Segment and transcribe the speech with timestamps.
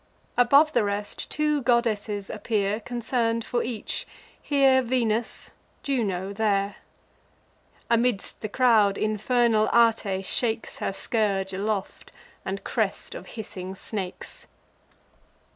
[0.35, 4.07] Above the rest, two goddesses appear Concern'd for each:
[4.41, 5.51] here Venus,
[5.83, 6.77] Juno there.
[7.87, 12.11] Amidst the crowd, infernal Ate shakes Her scourge aloft,
[12.43, 14.47] and crest of hissing snakes.